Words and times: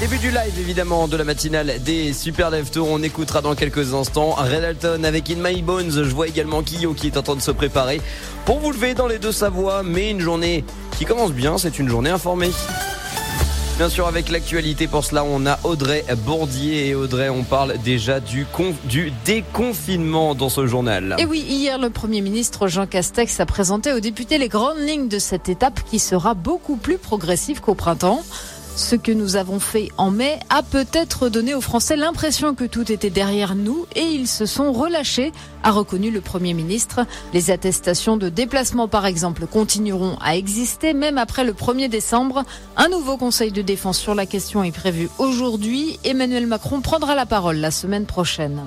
Début 0.00 0.18
du 0.18 0.30
live 0.30 0.56
évidemment 0.60 1.08
de 1.08 1.16
la 1.16 1.24
matinale 1.24 1.82
des 1.84 2.12
Super 2.12 2.52
Dev 2.52 2.70
Tour. 2.70 2.86
On 2.88 3.02
écoutera 3.02 3.40
dans 3.40 3.56
quelques 3.56 3.94
instants 3.94 4.30
Red 4.30 4.62
Alton 4.62 5.02
avec 5.02 5.28
In 5.28 5.38
My 5.42 5.60
Bones. 5.60 5.90
Je 5.90 6.14
vois 6.14 6.28
également 6.28 6.62
Kyo 6.62 6.94
qui 6.94 7.08
est 7.08 7.16
en 7.16 7.22
train 7.22 7.34
de 7.34 7.40
se 7.40 7.50
préparer 7.50 8.00
pour 8.44 8.60
vous 8.60 8.70
lever 8.70 8.94
dans 8.94 9.08
les 9.08 9.18
deux 9.18 9.32
Savoies. 9.32 9.82
Mais 9.82 10.12
une 10.12 10.20
journée 10.20 10.64
qui 10.96 11.04
commence 11.04 11.32
bien, 11.32 11.58
c'est 11.58 11.80
une 11.80 11.88
journée 11.88 12.10
informée. 12.10 12.52
Bien 13.76 13.88
sûr, 13.88 14.06
avec 14.06 14.28
l'actualité, 14.30 14.86
pour 14.86 15.04
cela, 15.04 15.24
on 15.24 15.46
a 15.46 15.58
Audrey 15.64 16.04
Bourdier. 16.24 16.88
Et 16.88 16.94
Audrey, 16.94 17.28
on 17.28 17.42
parle 17.42 17.74
déjà 17.84 18.20
du 18.20 18.46
déconfinement 19.24 20.36
dans 20.36 20.48
ce 20.48 20.68
journal. 20.68 21.16
Et 21.18 21.24
oui, 21.24 21.40
hier, 21.40 21.76
le 21.78 21.90
Premier 21.90 22.20
ministre 22.20 22.68
Jean 22.68 22.86
Castex 22.86 23.40
a 23.40 23.46
présenté 23.46 23.92
aux 23.92 24.00
députés 24.00 24.38
les 24.38 24.48
grandes 24.48 24.78
lignes 24.78 25.08
de 25.08 25.18
cette 25.18 25.48
étape 25.48 25.80
qui 25.90 25.98
sera 25.98 26.34
beaucoup 26.34 26.76
plus 26.76 26.98
progressive 26.98 27.60
qu'au 27.60 27.74
printemps. 27.74 28.22
Ce 28.78 28.94
que 28.94 29.10
nous 29.10 29.34
avons 29.34 29.58
fait 29.58 29.90
en 29.96 30.12
mai 30.12 30.38
a 30.50 30.62
peut-être 30.62 31.28
donné 31.28 31.52
aux 31.52 31.60
Français 31.60 31.96
l'impression 31.96 32.54
que 32.54 32.62
tout 32.62 32.92
était 32.92 33.10
derrière 33.10 33.56
nous 33.56 33.86
et 33.96 34.04
ils 34.04 34.28
se 34.28 34.46
sont 34.46 34.72
relâchés, 34.72 35.32
a 35.64 35.72
reconnu 35.72 36.12
le 36.12 36.20
Premier 36.20 36.54
ministre. 36.54 37.00
Les 37.34 37.50
attestations 37.50 38.16
de 38.16 38.28
déplacement, 38.28 38.86
par 38.86 39.04
exemple, 39.04 39.48
continueront 39.48 40.16
à 40.20 40.36
exister 40.36 40.94
même 40.94 41.18
après 41.18 41.42
le 41.42 41.54
1er 41.54 41.88
décembre. 41.88 42.44
Un 42.76 42.88
nouveau 42.88 43.16
conseil 43.16 43.50
de 43.50 43.62
défense 43.62 43.98
sur 43.98 44.14
la 44.14 44.26
question 44.26 44.62
est 44.62 44.70
prévu 44.70 45.10
aujourd'hui. 45.18 45.98
Emmanuel 46.04 46.46
Macron 46.46 46.80
prendra 46.80 47.16
la 47.16 47.26
parole 47.26 47.56
la 47.56 47.72
semaine 47.72 48.06
prochaine. 48.06 48.62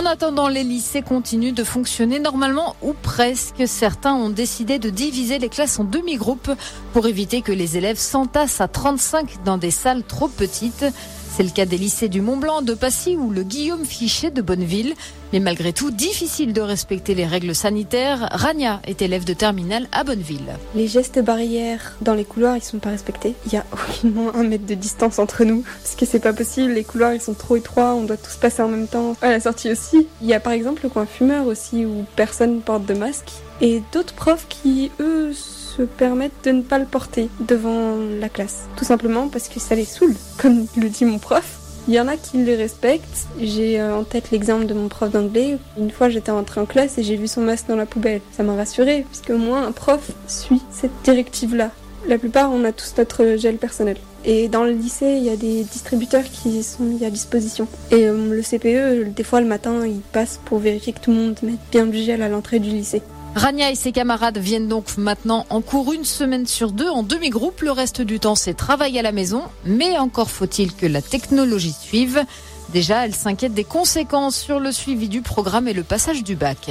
En 0.00 0.06
attendant, 0.06 0.48
les 0.48 0.64
lycées 0.64 1.02
continuent 1.02 1.52
de 1.52 1.62
fonctionner 1.62 2.20
normalement 2.20 2.74
ou 2.80 2.94
presque. 2.94 3.68
Certains 3.68 4.14
ont 4.14 4.30
décidé 4.30 4.78
de 4.78 4.88
diviser 4.88 5.38
les 5.38 5.50
classes 5.50 5.78
en 5.78 5.84
demi-groupes 5.84 6.50
pour 6.94 7.06
éviter 7.06 7.42
que 7.42 7.52
les 7.52 7.76
élèves 7.76 7.98
s'entassent 7.98 8.62
à 8.62 8.68
35 8.68 9.44
dans 9.44 9.58
des 9.58 9.70
salles 9.70 10.02
trop 10.02 10.28
petites. 10.28 10.86
C'est 11.32 11.44
le 11.44 11.50
cas 11.50 11.64
des 11.64 11.78
lycées 11.78 12.08
du 12.08 12.20
Mont-Blanc, 12.20 12.62
de 12.62 12.74
Passy 12.74 13.16
ou 13.16 13.30
le 13.30 13.44
Guillaume 13.44 13.84
Fichet 13.84 14.30
de 14.30 14.42
Bonneville. 14.42 14.94
Mais 15.32 15.38
malgré 15.38 15.72
tout, 15.72 15.90
difficile 15.90 16.52
de 16.52 16.60
respecter 16.60 17.14
les 17.14 17.24
règles 17.24 17.54
sanitaires. 17.54 18.28
Rania 18.32 18.80
est 18.84 19.00
élève 19.00 19.24
de 19.24 19.32
terminale 19.32 19.86
à 19.92 20.02
Bonneville. 20.02 20.56
Les 20.74 20.88
gestes 20.88 21.20
barrières 21.20 21.96
dans 22.02 22.14
les 22.14 22.24
couloirs, 22.24 22.56
ils 22.56 22.62
sont 22.62 22.80
pas 22.80 22.90
respectés. 22.90 23.34
Il 23.46 23.52
y 23.52 23.56
a 23.56 23.64
aucunement 23.72 24.34
un 24.34 24.42
mètre 24.42 24.66
de 24.66 24.74
distance 24.74 25.20
entre 25.20 25.44
nous. 25.44 25.62
Parce 25.82 25.94
que 25.94 26.04
c'est 26.04 26.18
pas 26.18 26.32
possible, 26.32 26.72
les 26.72 26.84
couloirs 26.84 27.14
ils 27.14 27.20
sont 27.20 27.34
trop 27.34 27.56
étroits, 27.56 27.94
on 27.94 28.04
doit 28.04 28.16
tous 28.16 28.34
passer 28.34 28.62
en 28.62 28.68
même 28.68 28.88
temps. 28.88 29.16
À 29.22 29.30
la 29.30 29.40
sortie 29.40 29.70
aussi. 29.70 30.08
Il 30.20 30.28
y 30.28 30.34
a 30.34 30.40
par 30.40 30.52
exemple 30.52 30.82
le 30.82 30.88
coin 30.88 31.06
fumeur 31.06 31.46
aussi 31.46 31.86
où 31.86 32.04
personne 32.16 32.60
porte 32.60 32.86
de 32.86 32.94
masque. 32.94 33.30
Et 33.60 33.82
d'autres 33.92 34.14
profs 34.14 34.46
qui, 34.48 34.90
eux, 35.00 35.32
se 35.80 35.84
permettent 35.86 36.44
de 36.44 36.50
ne 36.50 36.62
pas 36.62 36.78
le 36.78 36.84
porter 36.84 37.28
devant 37.40 37.96
la 38.20 38.28
classe. 38.28 38.64
Tout 38.76 38.84
simplement 38.84 39.28
parce 39.28 39.48
que 39.48 39.60
ça 39.60 39.74
les 39.74 39.84
saoule, 39.84 40.14
comme 40.38 40.66
le 40.76 40.88
dit 40.88 41.04
mon 41.04 41.18
prof. 41.18 41.58
Il 41.88 41.94
y 41.94 42.00
en 42.00 42.08
a 42.08 42.16
qui 42.16 42.44
le 42.44 42.54
respectent. 42.54 43.26
J'ai 43.40 43.80
euh, 43.80 43.96
en 43.96 44.04
tête 44.04 44.30
l'exemple 44.30 44.66
de 44.66 44.74
mon 44.74 44.88
prof 44.88 45.10
d'anglais. 45.10 45.56
Une 45.78 45.90
fois, 45.90 46.10
j'étais 46.10 46.30
rentrée 46.30 46.60
en 46.60 46.66
classe 46.66 46.98
et 46.98 47.02
j'ai 47.02 47.16
vu 47.16 47.26
son 47.26 47.40
masque 47.40 47.68
dans 47.68 47.76
la 47.76 47.86
poubelle. 47.86 48.20
Ça 48.32 48.42
m'a 48.42 48.54
rassurée, 48.54 49.06
puisque 49.08 49.30
au 49.30 49.38
moins 49.38 49.66
un 49.66 49.72
prof 49.72 50.10
suit 50.28 50.60
cette 50.70 50.92
directive-là. 51.02 51.70
La 52.06 52.18
plupart, 52.18 52.52
on 52.52 52.64
a 52.64 52.72
tous 52.72 52.94
notre 52.98 53.36
gel 53.36 53.56
personnel. 53.56 53.96
Et 54.26 54.48
dans 54.48 54.64
le 54.64 54.72
lycée, 54.72 55.14
il 55.16 55.24
y 55.24 55.30
a 55.30 55.36
des 55.36 55.64
distributeurs 55.64 56.24
qui 56.24 56.62
sont 56.62 56.82
mis 56.82 57.02
à 57.04 57.10
disposition. 57.10 57.66
Et 57.90 58.06
euh, 58.06 58.34
le 58.34 58.42
CPE, 58.42 59.14
des 59.14 59.24
fois 59.24 59.40
le 59.40 59.46
matin, 59.46 59.86
il 59.86 60.00
passe 60.12 60.38
pour 60.44 60.58
vérifier 60.58 60.92
que 60.92 61.00
tout 61.00 61.10
le 61.10 61.16
monde 61.16 61.38
mette 61.42 61.58
bien 61.70 61.86
du 61.86 62.02
gel 62.02 62.22
à 62.22 62.28
l'entrée 62.28 62.58
du 62.58 62.68
lycée. 62.68 63.02
Rania 63.36 63.70
et 63.70 63.76
ses 63.76 63.92
camarades 63.92 64.38
viennent 64.38 64.68
donc 64.68 64.96
maintenant 64.98 65.46
en 65.50 65.60
cours 65.60 65.92
une 65.92 66.04
semaine 66.04 66.46
sur 66.46 66.72
deux 66.72 66.88
en 66.88 67.02
demi-groupe. 67.02 67.60
Le 67.60 67.70
reste 67.70 68.02
du 68.02 68.18
temps, 68.18 68.34
c'est 68.34 68.54
travail 68.54 68.98
à 68.98 69.02
la 69.02 69.12
maison. 69.12 69.42
Mais 69.64 69.98
encore 69.98 70.30
faut-il 70.30 70.74
que 70.74 70.86
la 70.86 71.00
technologie 71.00 71.74
suive. 71.78 72.24
Déjà, 72.72 73.04
elle 73.04 73.14
s'inquiète 73.14 73.54
des 73.54 73.64
conséquences 73.64 74.36
sur 74.36 74.60
le 74.60 74.72
suivi 74.72 75.08
du 75.08 75.22
programme 75.22 75.68
et 75.68 75.72
le 75.72 75.84
passage 75.84 76.22
du 76.22 76.34
bac. 76.36 76.70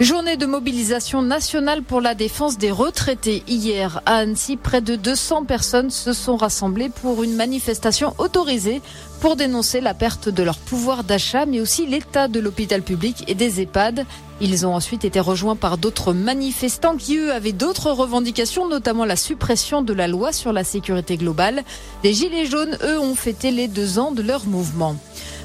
Journée 0.00 0.36
de 0.36 0.46
mobilisation 0.46 1.22
nationale 1.22 1.82
pour 1.82 2.00
la 2.00 2.14
défense 2.14 2.58
des 2.58 2.72
retraités. 2.72 3.44
Hier, 3.46 4.00
à 4.06 4.16
Annecy, 4.16 4.56
près 4.56 4.80
de 4.80 4.96
200 4.96 5.44
personnes 5.44 5.90
se 5.90 6.12
sont 6.12 6.36
rassemblées 6.36 6.88
pour 6.88 7.22
une 7.22 7.36
manifestation 7.36 8.14
autorisée 8.18 8.80
pour 9.20 9.36
dénoncer 9.36 9.80
la 9.80 9.94
perte 9.94 10.28
de 10.28 10.42
leur 10.42 10.58
pouvoir 10.58 11.04
d'achat, 11.04 11.46
mais 11.46 11.60
aussi 11.60 11.86
l'état 11.86 12.26
de 12.26 12.40
l'hôpital 12.40 12.82
public 12.82 13.22
et 13.28 13.34
des 13.34 13.60
EHPAD. 13.60 14.04
Ils 14.40 14.66
ont 14.66 14.74
ensuite 14.74 15.04
été 15.04 15.20
rejoints 15.20 15.54
par 15.54 15.78
d'autres 15.78 16.12
manifestants 16.12 16.96
qui, 16.96 17.18
eux, 17.18 17.32
avaient 17.32 17.52
d'autres 17.52 17.92
revendications, 17.92 18.68
notamment 18.68 19.04
la 19.04 19.14
suppression 19.14 19.82
de 19.82 19.92
la 19.92 20.08
loi 20.08 20.32
sur 20.32 20.52
la 20.52 20.64
sécurité 20.64 21.16
globale. 21.16 21.62
Les 22.02 22.14
Gilets 22.14 22.46
jaunes, 22.46 22.76
eux, 22.82 22.98
ont 22.98 23.14
fêté 23.14 23.52
les 23.52 23.68
deux 23.68 24.00
ans 24.00 24.10
de 24.10 24.22
leur 24.22 24.46
mouvement. 24.46 24.96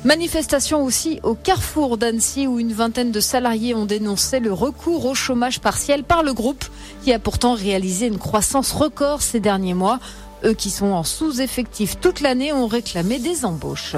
Manifestation 0.08 0.86
aussi 0.86 1.20
au 1.24 1.34
carrefour 1.36 1.98
d'Annecy 1.98 2.48
où 2.48 2.60
une 2.60 2.72
vingtaine 2.72 3.12
de 3.12 3.20
salariés 3.20 3.76
ont 3.76 3.84
dénoncé 3.84 4.40
le 4.40 4.54
recours 4.54 5.06
au 5.06 5.14
chômage 5.14 5.60
partiel 5.60 6.06
par 6.06 6.24
le 6.24 6.34
groupe 6.34 6.64
qui 7.04 7.12
a 7.12 7.20
pourtant 7.20 7.56
réalisé 7.56 8.08
une 8.08 8.18
croissance 8.18 8.72
record 8.72 9.22
ces 9.22 9.42
derniers 9.42 9.74
mois. 9.74 10.00
Eux 10.46 10.54
qui 10.54 10.70
sont 10.70 10.94
en 10.94 11.04
sous-effectif 11.04 12.00
toute 12.00 12.22
l'année 12.22 12.54
ont 12.54 12.68
réclamé 12.68 13.20
des 13.20 13.44
embauches. 13.44 13.98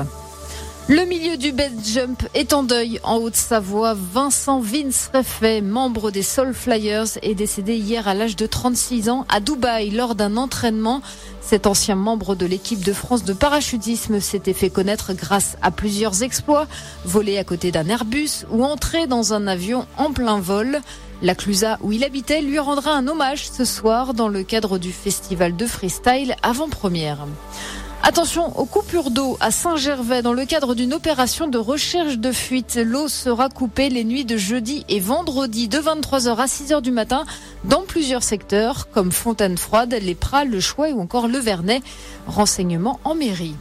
Le 0.89 1.05
milieu 1.05 1.37
du 1.37 1.51
bed 1.51 1.73
jump 1.85 2.27
est 2.33 2.51
en 2.51 2.63
deuil 2.63 2.99
en 3.03 3.17
Haute-Savoie. 3.17 3.93
Vincent 3.93 4.59
Vince 4.59 5.11
Reffet, 5.13 5.61
membre 5.61 6.09
des 6.09 6.23
Soul 6.23 6.51
Flyers, 6.51 7.19
est 7.21 7.35
décédé 7.35 7.75
hier 7.75 8.07
à 8.07 8.15
l'âge 8.15 8.35
de 8.35 8.47
36 8.47 9.07
ans 9.09 9.23
à 9.29 9.39
Dubaï 9.39 9.91
lors 9.91 10.15
d'un 10.15 10.35
entraînement. 10.35 11.03
Cet 11.41 11.67
ancien 11.67 11.93
membre 11.93 12.33
de 12.33 12.47
l'équipe 12.47 12.83
de 12.83 12.91
France 12.91 13.23
de 13.23 13.33
parachutisme 13.33 14.19
s'était 14.19 14.53
fait 14.53 14.71
connaître 14.71 15.13
grâce 15.13 15.57
à 15.61 15.69
plusieurs 15.69 16.23
exploits, 16.23 16.65
volés 17.05 17.37
à 17.37 17.43
côté 17.43 17.71
d'un 17.71 17.87
Airbus 17.87 18.47
ou 18.49 18.65
entré 18.65 19.05
dans 19.05 19.35
un 19.35 19.45
avion 19.45 19.85
en 19.95 20.11
plein 20.11 20.39
vol. 20.39 20.81
La 21.21 21.35
Clusa 21.35 21.77
où 21.81 21.91
il 21.91 22.03
habitait 22.03 22.41
lui 22.41 22.57
rendra 22.57 22.93
un 22.93 23.07
hommage 23.07 23.47
ce 23.47 23.63
soir 23.63 24.15
dans 24.15 24.27
le 24.27 24.41
cadre 24.41 24.79
du 24.79 24.91
festival 24.91 25.55
de 25.55 25.67
freestyle 25.67 26.35
avant-première. 26.41 27.27
Attention 28.01 28.57
aux 28.57 28.65
coupures 28.65 29.11
d'eau 29.11 29.37
à 29.41 29.51
Saint-Gervais 29.51 30.21
dans 30.21 30.33
le 30.33 30.45
cadre 30.45 30.73
d'une 30.73 30.93
opération 30.93 31.47
de 31.47 31.57
recherche 31.57 32.17
de 32.17 32.31
fuite. 32.31 32.79
L'eau 32.83 33.07
sera 33.07 33.49
coupée 33.49 33.89
les 33.89 34.05
nuits 34.05 34.25
de 34.25 34.37
jeudi 34.37 34.85
et 34.87 34.99
vendredi 34.99 35.67
de 35.67 35.79
23h 35.79 36.35
à 36.37 36.45
6h 36.45 36.81
du 36.81 36.91
matin 36.91 37.25
dans 37.65 37.81
plusieurs 37.81 38.23
secteurs 38.23 38.89
comme 38.91 39.11
Fontaine-Froide, 39.11 39.95
Les 40.01 40.15
Pras, 40.15 40.45
Le 40.45 40.61
Choix 40.61 40.89
ou 40.91 41.01
encore 41.01 41.27
Le 41.27 41.39
Vernet. 41.39 41.81
Renseignements 42.25 42.99
en 43.03 43.15
mairie. 43.15 43.55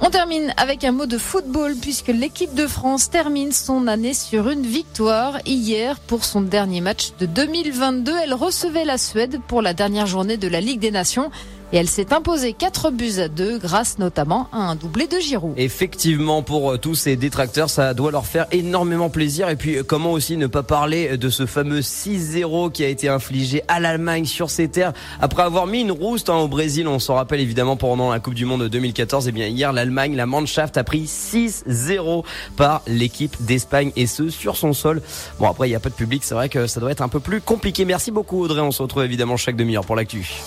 On 0.00 0.10
termine 0.10 0.52
avec 0.58 0.84
un 0.84 0.92
mot 0.92 1.06
de 1.06 1.16
football 1.16 1.74
puisque 1.74 2.08
l'équipe 2.08 2.54
de 2.54 2.66
France 2.66 3.08
termine 3.08 3.50
son 3.50 3.86
année 3.86 4.14
sur 4.14 4.48
une 4.48 4.66
victoire. 4.66 5.38
Hier, 5.46 5.98
pour 6.00 6.24
son 6.24 6.42
dernier 6.42 6.82
match 6.82 7.12
de 7.18 7.26
2022, 7.26 8.12
elle 8.22 8.34
recevait 8.34 8.84
la 8.84 8.98
Suède 8.98 9.40
pour 9.48 9.62
la 9.62 9.72
dernière 9.72 10.06
journée 10.06 10.36
de 10.36 10.48
la 10.48 10.60
Ligue 10.60 10.80
des 10.80 10.90
Nations 10.90 11.30
et 11.72 11.76
elle 11.78 11.88
s'est 11.88 12.12
imposée 12.12 12.52
4 12.52 12.90
buts 12.90 13.18
à 13.18 13.28
2 13.28 13.58
grâce 13.58 13.98
notamment 13.98 14.48
à 14.52 14.58
un 14.58 14.76
doublé 14.76 15.06
de 15.06 15.18
Giroud. 15.18 15.54
Effectivement, 15.56 16.42
pour 16.42 16.72
euh, 16.72 16.78
tous 16.78 16.94
ces 16.94 17.16
détracteurs, 17.16 17.70
ça 17.70 17.94
doit 17.94 18.10
leur 18.10 18.26
faire 18.26 18.46
énormément 18.52 19.10
plaisir. 19.10 19.48
Et 19.48 19.56
puis, 19.56 19.76
euh, 19.76 19.82
comment 19.82 20.12
aussi 20.12 20.36
ne 20.36 20.46
pas 20.46 20.62
parler 20.62 21.16
de 21.16 21.28
ce 21.28 21.46
fameux 21.46 21.80
6-0 21.80 22.70
qui 22.70 22.84
a 22.84 22.88
été 22.88 23.08
infligé 23.08 23.62
à 23.68 23.80
l'Allemagne 23.80 24.24
sur 24.24 24.50
ses 24.50 24.68
terres 24.68 24.92
après 25.20 25.42
avoir 25.42 25.66
mis 25.66 25.80
une 25.80 25.92
rouste 25.92 26.30
hein, 26.30 26.36
au 26.36 26.48
Brésil. 26.48 26.86
On 26.88 26.98
s'en 26.98 27.14
rappelle 27.14 27.40
évidemment 27.40 27.76
pendant 27.76 28.10
la 28.10 28.20
Coupe 28.20 28.34
du 28.34 28.44
Monde 28.44 28.68
2014. 28.68 29.26
Et 29.26 29.30
eh 29.30 29.32
bien 29.32 29.46
hier, 29.46 29.72
l'Allemagne, 29.72 30.14
la 30.14 30.26
Mannschaft 30.26 30.76
a 30.76 30.84
pris 30.84 31.04
6-0 31.04 32.24
par 32.56 32.82
l'équipe 32.86 33.36
d'Espagne 33.40 33.92
et 33.96 34.06
ce 34.06 34.28
sur 34.28 34.56
son 34.56 34.72
sol. 34.72 35.02
Bon, 35.38 35.48
après, 35.48 35.66
il 35.68 35.70
n'y 35.70 35.76
a 35.76 35.80
pas 35.80 35.90
de 35.90 35.94
public. 35.94 36.22
C'est 36.24 36.34
vrai 36.34 36.48
que 36.48 36.66
ça 36.66 36.80
doit 36.80 36.90
être 36.90 37.02
un 37.02 37.08
peu 37.08 37.20
plus 37.20 37.40
compliqué. 37.40 37.84
Merci 37.84 38.10
beaucoup 38.10 38.42
Audrey. 38.42 38.60
On 38.60 38.70
se 38.70 38.82
retrouve 38.82 39.04
évidemment 39.04 39.36
chaque 39.36 39.56
demi-heure 39.56 39.84
pour 39.84 39.96
l'actu. 39.96 40.42